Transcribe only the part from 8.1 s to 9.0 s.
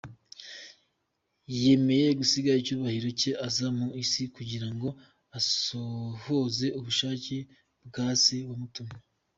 Se wamutumye.